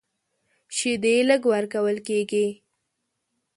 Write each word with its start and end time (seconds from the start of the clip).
شیدې 0.75 1.15
لږ 1.29 1.41
ورکول 1.53 1.97
کېږي. 2.07 2.47